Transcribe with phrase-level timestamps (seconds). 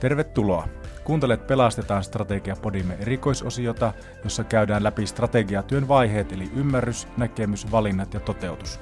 [0.00, 0.68] Tervetuloa!
[1.04, 3.92] Kuuntelet Pelastetaan strategiapodimme erikoisosiota,
[4.24, 8.80] jossa käydään läpi strategiatyön vaiheet eli ymmärrys, näkemys, valinnat ja toteutus.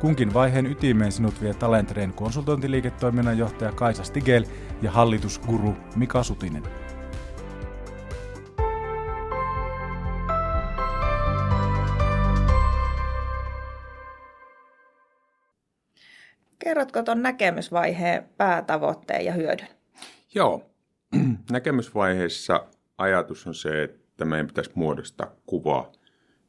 [0.00, 4.44] Kunkin vaiheen ytimeen sinut vie Talentreen konsultointiliiketoiminnan johtaja Kaisa Stigel
[4.82, 6.62] ja hallitusguru Mika Sutinen.
[16.58, 19.75] Kerrotko tuon näkemysvaiheen päätavoitteen ja hyödyn?
[20.34, 20.70] Joo.
[21.50, 22.66] Näkemysvaiheessa
[22.98, 25.92] ajatus on se, että meidän pitäisi muodostaa kuvaa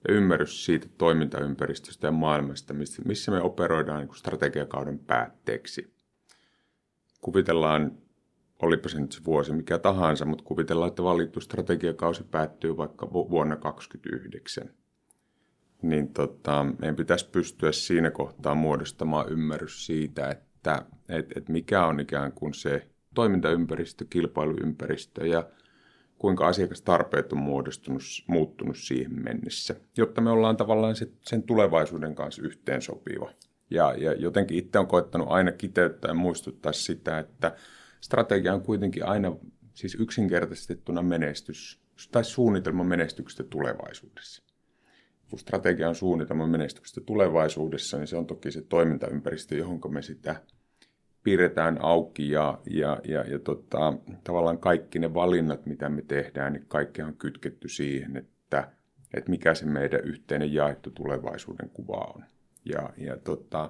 [0.08, 2.73] ja ymmärrys siitä toimintaympäristöstä ja maailmasta,
[3.05, 5.94] missä me operoidaan niin strategiakauden päätteeksi.
[7.21, 7.98] Kuvitellaan,
[8.62, 13.55] olipa se nyt se vuosi mikä tahansa, mutta kuvitellaan, että valittu strategiakausi päättyy vaikka vuonna
[13.55, 14.70] 2029
[15.82, 21.99] niin tota, meidän pitäisi pystyä siinä kohtaa muodostamaan ymmärrys siitä, että et, et mikä on
[21.99, 22.87] ikään kuin se
[23.18, 25.49] toimintaympäristö, kilpailuympäristö ja
[26.18, 32.41] kuinka asiakastarpeet on muodostunut, muuttunut siihen mennessä, jotta me ollaan tavallaan se, sen tulevaisuuden kanssa
[32.41, 33.32] yhteensopiva.
[33.70, 37.55] Ja, ja jotenkin itse on koettanut aina kiteyttää ja muistuttaa sitä, että
[38.01, 39.35] strategia on kuitenkin aina
[39.74, 41.81] siis yksinkertaistettuna menestys
[42.12, 44.43] tai suunnitelma menestyksestä tulevaisuudessa
[45.29, 50.41] kun strategia on suunnitelma menestyksestä tulevaisuudessa, niin se on toki se toimintaympäristö, johon me sitä
[51.28, 56.66] piirretään auki ja, ja, ja, ja tota, tavallaan kaikki ne valinnat, mitä me tehdään, niin
[56.68, 58.72] kaikki on kytketty siihen, että,
[59.14, 62.24] että mikä se meidän yhteinen jaettu tulevaisuuden kuva on.
[62.66, 63.70] Ja, ja tota,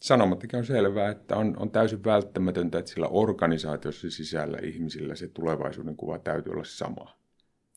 [0.00, 5.96] sanomattakin on selvää, että on, on täysin välttämätöntä, että sillä organisaatiossa sisällä ihmisillä se tulevaisuuden
[5.96, 7.16] kuva täytyy olla sama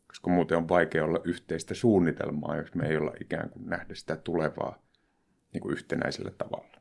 [0.08, 4.16] koska muuten on vaikea olla yhteistä suunnitelmaa, jos me ei olla ikään kuin nähdä sitä
[4.16, 4.80] tulevaa
[5.54, 6.78] niin kuin yhtenäisellä tavalla.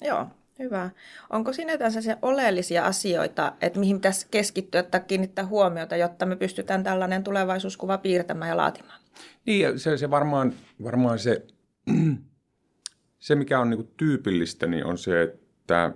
[0.00, 0.26] Joo,
[0.58, 0.90] hyvä.
[1.30, 1.92] Onko siinä jotain
[2.22, 8.48] oleellisia asioita, että mihin pitäisi keskittyä tai kiinnittää huomiota, jotta me pystytään tällainen tulevaisuuskuva piirtämään
[8.48, 9.00] ja laatimaan?
[9.46, 10.52] Niin, se, se varmaan,
[10.82, 11.46] varmaan se,
[13.18, 15.92] se, mikä on niin tyypillistä, niin on se, että,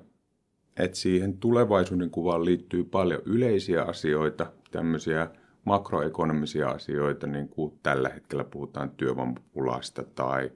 [0.77, 5.31] että siihen tulevaisuuden kuvaan liittyy paljon yleisiä asioita, tämmöisiä–
[5.67, 10.53] makroekonomisia asioita, niin kuin tällä hetkellä puhutaan työvoimapulasta tai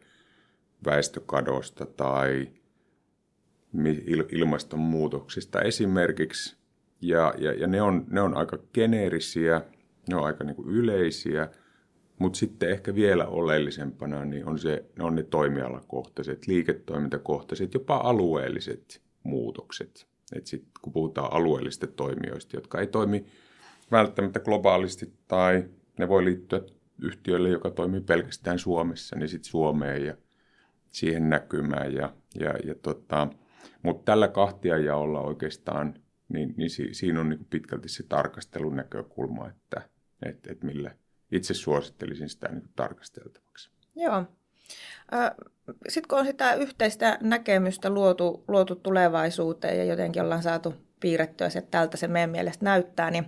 [0.85, 2.49] väestökadosta tai
[4.33, 6.57] ilmastonmuutoksista esimerkiksi.
[7.01, 9.63] Ja, ja, ja ne, on, ne on aika geneerisiä,
[10.09, 11.49] ne on aika niin kuin yleisiä,
[12.19, 19.03] mutta sitten ehkä vielä oleellisempana niin on se, ne on ne toimialakohtaiset, liiketoimintakohtaiset, jopa alueelliset
[19.23, 20.07] muutokset.
[20.33, 23.27] Et sit, kun puhutaan alueellisista toimijoista, jotka ei toimi
[23.91, 25.65] välttämättä globaalisti tai
[25.99, 26.61] ne voi liittyä
[27.03, 30.15] yhtiölle, joka toimii pelkästään Suomessa, niin sitten Suomeen ja
[30.91, 31.95] siihen näkymään.
[31.95, 33.29] Ja, ja, ja tota,
[33.83, 35.95] mutta tällä kahtiajaolla oikeastaan,
[36.29, 39.83] niin, niin si, siinä on niin pitkälti se tarkastelun näkökulma, että
[40.23, 40.95] et, et millä
[41.33, 43.71] itse suosittelisin sitä niin tarkasteltavaksi.
[43.97, 44.25] Joo.
[45.89, 51.59] Sitten kun on sitä yhteistä näkemystä luotu, luotu tulevaisuuteen ja jotenkin ollaan saatu piirrettyä se,
[51.59, 53.25] että tältä se meidän mielestä näyttää, niin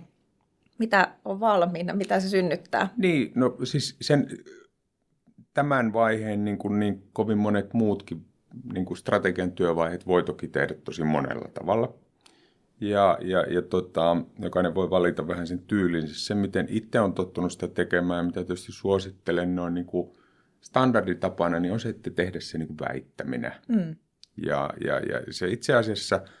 [0.79, 2.89] mitä on valmiina, mitä se synnyttää?
[2.97, 4.27] Niin, no siis sen,
[5.53, 8.25] tämän vaiheen niin kuin niin kovin monet muutkin
[8.73, 11.93] niin kuin strategian työvaiheet voi toki tehdä tosi monella tavalla.
[12.81, 16.25] Ja, ja, ja tota, jokainen voi valita vähän sen tyylinsä.
[16.25, 20.13] Se, miten itse on tottunut sitä tekemään, mitä tietysti suosittelen noin niin kuin
[20.61, 23.53] standarditapana, niin on se, että tehdä se niin kuin väittäminen.
[23.67, 23.95] Mm.
[24.45, 26.21] Ja, ja, ja se itse asiassa–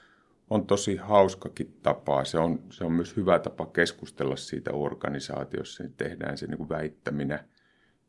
[0.49, 2.25] on tosi hauskakin tapa.
[2.25, 6.69] Se on, se on myös hyvä tapa keskustella siitä organisaatiossa, niin tehdään se niin kuin
[6.69, 7.39] väittäminen,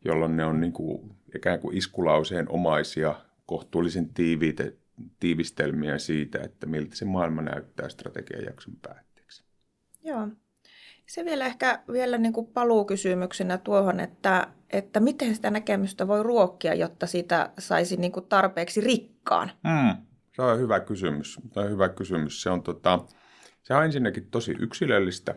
[0.05, 3.15] jolloin ne on niin kuin, ikään kuin iskulauseen omaisia,
[3.47, 4.65] kohtuullisen tiiviitä,
[5.21, 9.45] tiivistelmiä siitä, että miltä se maailma näyttää strategiajakson päätteeksi.
[10.05, 10.29] Joo.
[11.07, 16.75] Se vielä ehkä vielä niin kuin paluukysymyksenä tuohon, että, että miten sitä näkemystä voi ruokkia,
[16.75, 19.51] jotta siitä saisi niin kuin tarpeeksi rikkaan.
[19.65, 20.07] Mm.
[20.37, 21.41] Se on hyvä kysymys.
[21.53, 22.43] Se on hyvä kysymys.
[22.43, 23.05] Se on, tota,
[23.63, 25.35] se on ensinnäkin tosi yksilöllistä.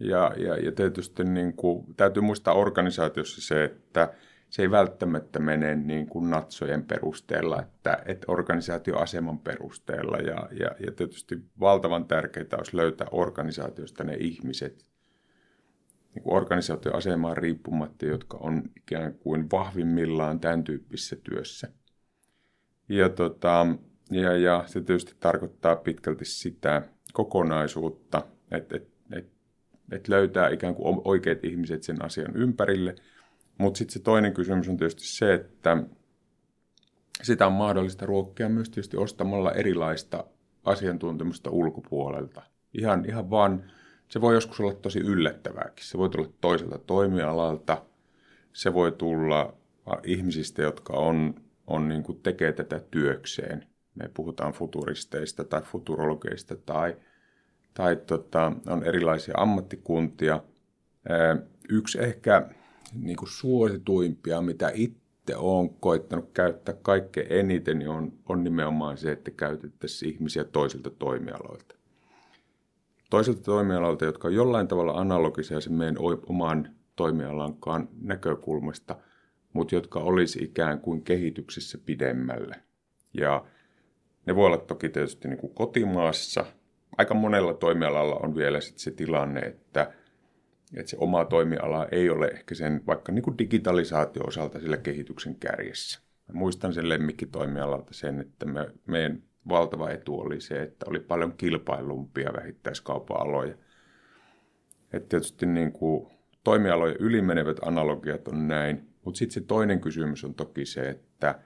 [0.00, 4.14] Ja, ja, ja tietysti niin kuin, täytyy muistaa organisaatiossa se, että
[4.50, 10.16] se ei välttämättä mene niin kuin natsojen perusteella, että, että organisaatioaseman perusteella.
[10.16, 14.88] Ja, ja, ja tietysti valtavan tärkeää olisi löytää organisaatiosta ne ihmiset,
[16.14, 21.68] niin kuin organisaatioasemaan riippumatta, jotka on ikään kuin vahvimmillaan tämän tyyppisessä työssä.
[22.88, 23.66] Ja tota,
[24.10, 29.30] ja, ja se tietysti tarkoittaa pitkälti sitä kokonaisuutta, että et, et,
[29.92, 32.94] et löytää ikään kuin oikeat ihmiset sen asian ympärille.
[33.58, 35.76] Mutta sitten se toinen kysymys on tietysti se, että
[37.22, 40.24] sitä on mahdollista ruokkia myös tietysti ostamalla erilaista
[40.64, 42.42] asiantuntemusta ulkopuolelta.
[42.74, 43.64] Ihan, ihan vaan
[44.08, 45.86] se voi joskus olla tosi yllättävääkin.
[45.86, 47.82] Se voi tulla toiselta toimialalta,
[48.52, 49.54] se voi tulla
[50.04, 51.34] ihmisistä, jotka on,
[51.66, 53.66] on niin kuin tekee tätä työkseen.
[53.94, 56.96] Me puhutaan futuristeista tai futurologeista tai,
[57.74, 60.42] tai tota, on erilaisia ammattikuntia.
[61.68, 62.48] Yksi ehkä
[62.94, 69.12] niin kuin suosituimpia, mitä itse olen koittanut käyttää kaikkein eniten, niin on, on nimenomaan se,
[69.12, 71.74] että käytettäisiin ihmisiä toisilta toimialoilta.
[73.10, 75.96] Toisilta toimialoilta, jotka on jollain tavalla analogisia sen meidän
[76.26, 78.96] oman toimialankaan näkökulmasta,
[79.52, 82.56] mutta jotka olisi ikään kuin kehityksessä pidemmälle.
[83.14, 83.44] Ja
[84.26, 86.46] ne voi olla toki tietysti niin kuin kotimaassa.
[86.98, 89.92] Aika monella toimialalla on vielä sit se tilanne, että,
[90.76, 96.00] että se oma toimiala ei ole ehkä sen vaikka niin kuin digitalisaatio-osalta sillä kehityksen kärjessä.
[96.28, 101.32] Mä muistan sen lemmikkitoimialalta sen, että me, meidän valtava etu oli se, että oli paljon
[101.36, 103.54] kilpailumpia vähittäiskaupan aloja.
[104.92, 106.06] Että tietysti niin kuin
[106.44, 111.38] toimialojen ylimenevät analogiat on näin, mutta sitten se toinen kysymys on toki se, että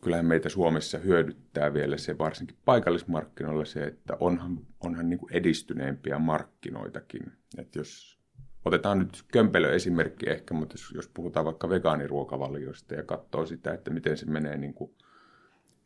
[0.00, 6.18] kyllähän meitä Suomessa hyödyttää vielä se varsinkin paikallismarkkinoilla se, että onhan, onhan niin kuin edistyneempiä
[6.18, 7.32] markkinoitakin.
[7.58, 8.23] Et jos
[8.64, 14.16] otetaan nyt kömpelö esimerkki ehkä, mutta jos, puhutaan vaikka vegaaniruokavalioista ja katsoo sitä, että miten
[14.16, 14.94] se menee niin kuin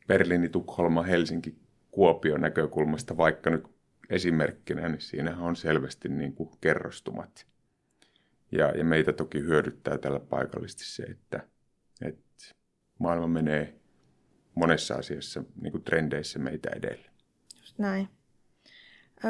[0.07, 1.57] Berliini, Tukholma, Helsinki,
[1.91, 3.65] Kuopio näkökulmasta vaikka nyt
[4.11, 7.47] esimerkkinä, niin siinähän on selvästi niin kuin kerrostumat.
[8.53, 11.47] Ja, ja meitä toki hyödyttää tällä paikallisesti se, että,
[12.03, 12.55] että
[12.99, 13.75] maailma menee
[14.55, 17.11] monessa asiassa niin kuin trendeissä meitä edellä.
[17.61, 18.09] Just näin.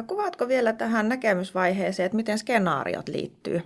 [0.06, 3.62] Kuvaatko vielä tähän näkemysvaiheeseen, että miten skenaariot liittyy?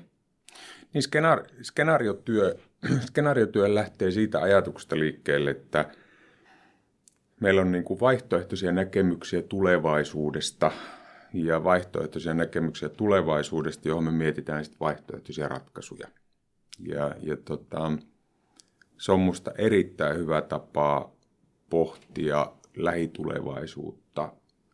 [0.94, 2.54] Niin skenaari, skenaariotyö,
[3.08, 5.90] skenaariotyö lähtee siitä ajatuksesta liikkeelle, että
[7.40, 10.72] meillä on niin kuin vaihtoehtoisia näkemyksiä tulevaisuudesta
[11.32, 16.08] ja vaihtoehtoisia näkemyksiä tulevaisuudesta, johon me mietitään sitten vaihtoehtoisia ratkaisuja.
[16.78, 17.92] Ja, ja tota,
[18.98, 21.12] se on minusta erittäin hyvä tapa
[21.70, 24.32] pohtia lähitulevaisuutta.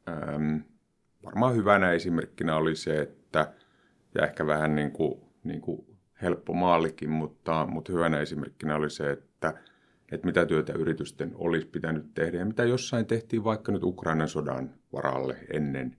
[0.08, 0.56] Ähm,
[1.24, 3.52] varmaan hyvänä esimerkkinä oli se, että,
[4.14, 5.86] ja ehkä vähän niin kuin, niin kuin
[6.22, 9.54] helppo maallikin, mutta, mutta hyvänä esimerkkinä oli se, että,
[10.12, 14.74] että mitä työtä yritysten olisi pitänyt tehdä ja mitä jossain tehtiin vaikka nyt Ukrainan sodan
[14.92, 15.96] varalle ennen.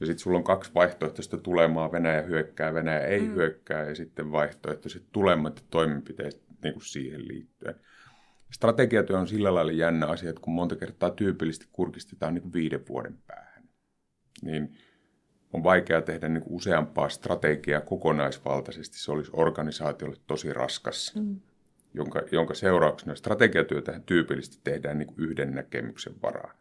[0.00, 3.34] Ja sitten sulla on kaksi vaihtoehtoista tulemaa, Venäjä hyökkää, Venäjä ei mm.
[3.34, 7.74] hyökkää ja sitten vaihtoehtoiset tulemat ja toimenpiteet niin kuin siihen liittyen.
[8.50, 12.88] Strategiatyö on sillä lailla jännä asia, että kun monta kertaa tyypillisesti kurkistetaan niin kuin viiden
[12.88, 13.55] vuoden päähän,
[14.42, 14.74] niin
[15.52, 18.98] on vaikea tehdä niin useampaa strategiaa kokonaisvaltaisesti.
[18.98, 21.40] Se olisi organisaatiolle tosi raskas, mm.
[21.94, 26.56] jonka, jonka seurauksena strategiatyötä tyypillisesti tehdään niin yhden näkemyksen varaan.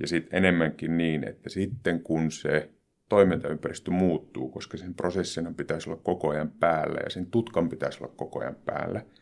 [0.00, 2.70] Ja sitten enemmänkin niin, että sitten kun se
[3.08, 8.14] toimintaympäristö muuttuu, koska sen prosessina pitäisi olla koko ajan päällä ja sen tutkan pitäisi olla
[8.16, 9.02] koko ajan päällä–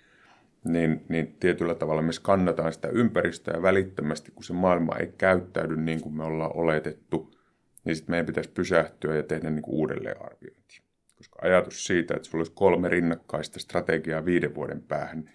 [0.64, 6.00] niin, niin tietyllä tavalla me skannataan sitä ympäristöä välittömästi, kun se maailma ei käyttäydy niin
[6.00, 7.37] kuin me ollaan oletettu,
[7.88, 10.82] niin sitten meidän pitäisi pysähtyä ja tehdä niin uudelleenarviointi.
[11.16, 15.30] Koska ajatus siitä, että sulla olisi kolme rinnakkaista strategiaa viiden vuoden päähän,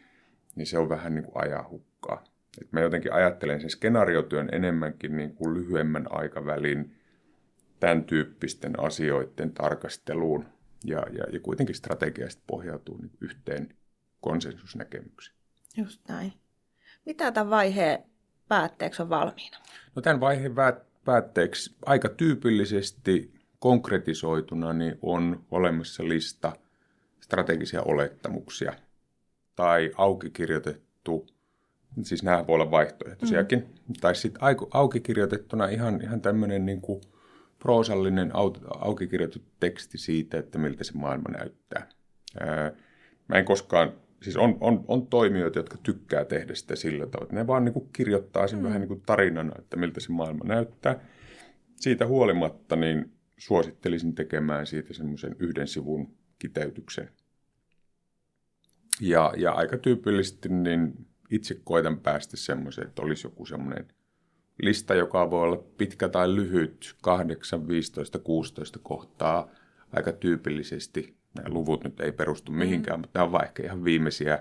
[0.55, 2.23] niin se on vähän niin kuin ajahukkaa.
[2.61, 6.95] Et mä jotenkin ajattelen sen skenaariotyön enemmänkin niin kuin lyhyemmän aikavälin
[7.79, 10.45] tämän tyyppisten asioiden tarkasteluun.
[10.85, 13.75] Ja, ja, ja kuitenkin strategiasta pohjautuu niin yhteen
[14.21, 15.33] konsensusnäkemyksiä.
[15.77, 16.33] Just näin.
[17.05, 18.03] Mitä tämän vaiheen
[18.47, 19.57] päätteeksi on valmiina?
[19.95, 20.55] No tämän vaiheen
[21.05, 26.53] päätteeksi aika tyypillisesti konkretisoituna niin on olemassa lista
[27.21, 28.73] strategisia olettamuksia
[29.55, 31.27] tai auki kirjoitettu,
[32.01, 33.93] siis nämä voi olla vaihtoehtoisiakin, mm.
[34.01, 34.41] tai sitten
[34.71, 37.01] auki kirjoitettuna ihan, ihan tämmöinen niin kuin
[37.59, 38.31] proosallinen
[38.79, 41.89] auki kirjoitettu teksti siitä, että miltä se maailma näyttää.
[43.27, 43.93] Mä en koskaan
[44.23, 47.73] siis on, on, on toimijoita, jotka tykkää tehdä sitä sillä tavalla, että ne vaan niin
[47.73, 48.65] kuin kirjoittaa sen mm.
[48.65, 50.99] vähän niin kuin tarinana, että miltä se maailma näyttää.
[51.75, 57.09] Siitä huolimatta niin suosittelisin tekemään siitä semmoisen yhden sivun kiteytyksen.
[59.01, 63.87] Ja, ja aika tyypillisesti niin itse koitan päästä semmoiseen, että olisi joku semmoinen
[64.61, 69.49] lista, joka voi olla pitkä tai lyhyt, 8, 15, 16 kohtaa
[69.91, 72.57] aika tyypillisesti nämä luvut nyt ei perustu mm.
[72.57, 73.01] mihinkään, mm.
[73.01, 74.39] mutta nämä ovat ehkä ihan viimeisiä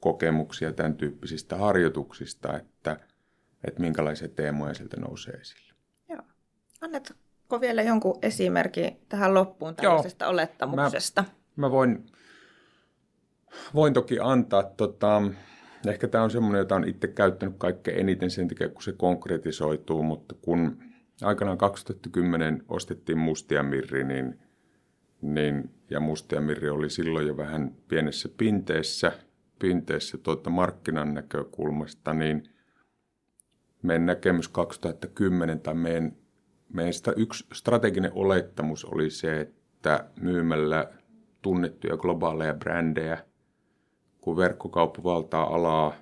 [0.00, 2.96] kokemuksia tämän tyyppisistä harjoituksista, että,
[3.64, 5.74] että minkälaisia teemoja sieltä nousee esille.
[6.08, 6.22] Joo.
[6.80, 10.32] Annetko vielä jonkun esimerkin tähän loppuun tällaisesta Joo.
[10.32, 11.24] olettamuksesta?
[11.56, 12.06] Mä, mä voin,
[13.74, 15.22] voin toki antaa, tota,
[15.86, 20.02] ehkä tämä on semmoinen, jota on itse käyttänyt kaikkein eniten sen takia, kun se konkretisoituu,
[20.02, 20.82] mutta kun
[21.22, 24.40] aikanaan 2010 ostettiin Mustia Mirri, niin,
[25.22, 29.12] niin, ja Mustia Mirri oli silloin jo vähän pienessä pinteessä,
[29.58, 32.42] pinteessä tuota markkinan näkökulmasta, niin
[33.82, 36.16] meidän näkemys 2010 tai meidän,
[36.72, 40.90] meidän yksi strateginen olettamus oli se, että myymällä
[41.42, 43.24] tunnettuja globaaleja brändejä,
[44.20, 45.94] kun verkkokauppa valtaa alaa,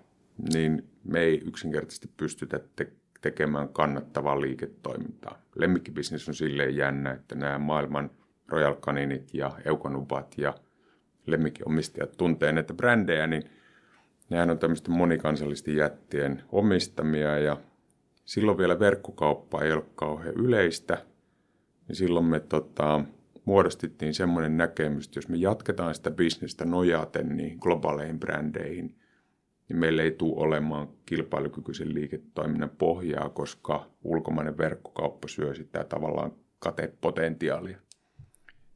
[0.55, 5.43] niin me ei yksinkertaisesti pystytä te- tekemään kannattavaa liiketoimintaa.
[5.55, 8.11] Lemmikkibisnes on silleen jännä, että nämä maailman
[8.49, 10.55] Royal Caninit ja Eukonubat ja
[11.27, 13.43] lemmikkiomistajat tuntee näitä brändejä, niin
[14.31, 17.57] nehän on tämmöisten monikansallisten jättien omistamia ja
[18.25, 21.05] silloin vielä verkkokauppa ei ollut kauhean yleistä,
[21.89, 23.05] niin silloin me tota,
[23.45, 28.95] muodostettiin semmoinen näkemys, että jos me jatketaan sitä bisnestä nojaten niin globaaleihin brändeihin,
[29.69, 37.79] niin meillä ei tule olemaan kilpailukykyisen liiketoiminnan pohjaa, koska ulkomainen verkkokauppa syö sitä tavallaan katepotentiaalia.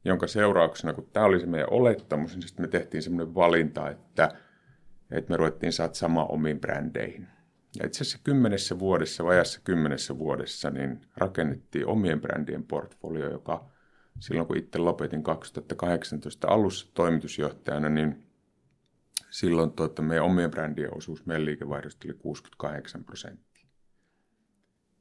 [0.05, 4.29] Jonka seurauksena, kun tämä oli se meidän olettamus, niin me tehtiin semmoinen valinta, että,
[5.11, 7.27] että me ruvettiin satsaamaan omiin brändeihin.
[7.79, 13.69] Ja itse asiassa kymmenessä vuodessa, vajassa kymmenessä vuodessa, niin rakennettiin omien brändien portfolio, joka
[14.19, 18.27] silloin kun itse lopetin 2018 alussa toimitusjohtajana, niin
[19.29, 23.67] silloin tuota, meidän omien brändien osuus meidän liikevaihdosta oli 68 prosenttia.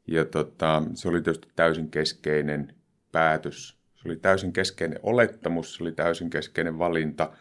[0.06, 2.74] Ja tota, se oli tietysti täysin keskeinen
[3.12, 3.81] päätös.
[4.02, 7.32] Se oli täysin keskeinen olettamus, se oli täysin keskeinen valinta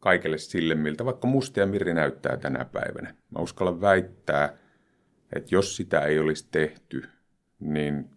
[0.00, 3.14] kaikelle sille, miltä vaikka Musta ja Mirri näyttää tänä päivänä.
[3.30, 4.56] Mä uskallan väittää,
[5.36, 7.08] että jos sitä ei olisi tehty,
[7.60, 8.10] niin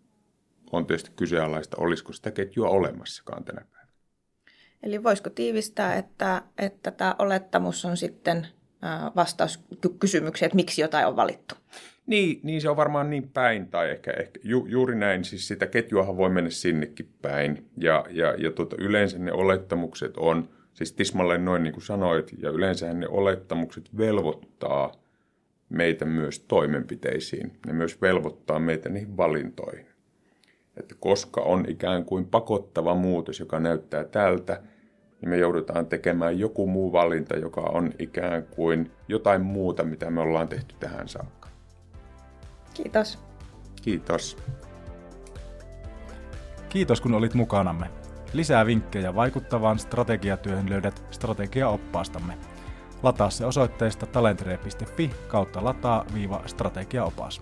[0.72, 3.92] on tietysti kyseenalaista, olisiko sitä ketjua olemassakaan tänä päivänä.
[4.84, 8.48] Eli voisiko tiivistää, että, että tämä olettamus on sitten
[9.16, 9.60] vastaus
[10.00, 11.56] kysymykseen, että miksi jotain on valittu?
[12.08, 15.68] Niin, niin se on varmaan niin päin, tai ehkä, ehkä ju, juuri näin, siis sitä
[15.68, 21.46] ketjuahan voi mennä sinnekin päin, ja, ja, ja tuota, yleensä ne olettamukset on, siis tismalleen
[21.46, 24.92] noin niin kuin sanoit, ja yleensä ne olettamukset velvoittaa
[25.70, 29.86] meitä myös toimenpiteisiin, ne myös velvoittaa meitä niihin valintoihin.
[30.78, 34.62] Että koska on ikään kuin pakottava muutos, joka näyttää tältä,
[35.22, 40.22] niin me joudutaan tekemään joku muu valinta, joka on ikään kuin jotain muuta, mitä me
[40.22, 41.37] ollaan tehty tähän saakka.
[42.77, 43.19] Kiitos.
[43.81, 44.38] Kiitos.
[46.69, 47.89] Kiitos kun olit mukanamme.
[48.34, 52.38] Lisää vinkkejä vaikuttavaan strategiatyöhön löydät strategiaoppaastamme.
[53.03, 57.41] Lataa se osoitteesta talentre.fi kautta lataa-strategiaopas.